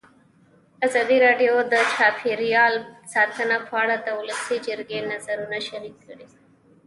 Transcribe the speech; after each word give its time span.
ازادي 0.87 1.17
راډیو 1.25 1.53
د 1.73 1.75
چاپیریال 1.93 2.73
ساتنه 3.13 3.57
په 3.67 3.73
اړه 3.81 3.95
د 3.99 4.07
ولسي 4.19 4.57
جرګې 4.67 4.99
نظرونه 5.11 5.57
شریک 5.67 5.95
کړي. 6.05 6.27